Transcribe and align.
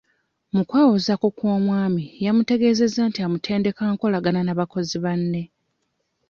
Mu 0.55 0.61
kwewozaako 0.69 1.27
kw'omwami 1.37 2.03
yamutegeezezza 2.25 3.01
nti 3.09 3.19
amutendeka 3.25 3.83
nkolagana 3.93 4.41
na 4.43 4.53
bakozi 4.59 4.97
banne. 5.03 5.41